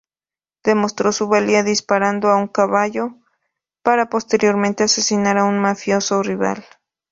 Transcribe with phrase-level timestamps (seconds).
[0.63, 3.19] Demostró su "valía" disparando a un caballo
[3.83, 6.65] para, posteriormente, asesinar a un mafioso rival.